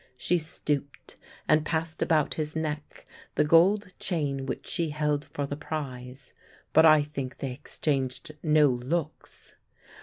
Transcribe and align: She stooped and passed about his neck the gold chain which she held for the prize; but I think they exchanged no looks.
She 0.17 0.39
stooped 0.39 1.15
and 1.47 1.63
passed 1.63 2.01
about 2.01 2.33
his 2.33 2.55
neck 2.55 3.05
the 3.35 3.43
gold 3.43 3.93
chain 3.99 4.47
which 4.47 4.65
she 4.67 4.89
held 4.89 5.25
for 5.25 5.45
the 5.45 5.55
prize; 5.55 6.33
but 6.73 6.87
I 6.87 7.03
think 7.03 7.37
they 7.37 7.51
exchanged 7.51 8.31
no 8.41 8.67
looks. 8.67 9.53